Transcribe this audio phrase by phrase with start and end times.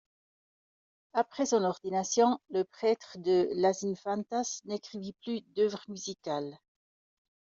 [1.13, 6.57] Après son ordination, le prêtre de las Infantas n'écrivit plus d'œuvre musicale.